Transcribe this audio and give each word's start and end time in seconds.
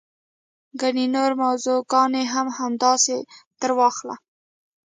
ګڼې 0.81 1.05
نورې 1.15 1.35
موضوع 1.43 1.77
ګانې 1.91 2.23
هم 2.33 2.47
همداسې 2.59 3.15
درواخله. 3.61 4.15